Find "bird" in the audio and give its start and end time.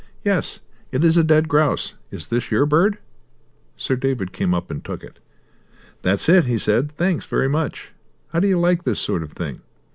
2.65-2.97